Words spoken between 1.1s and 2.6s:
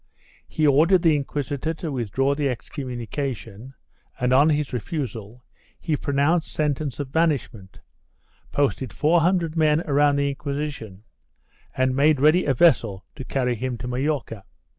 inquisitor to withdraw the